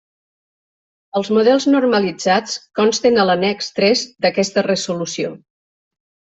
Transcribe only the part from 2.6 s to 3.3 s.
consten a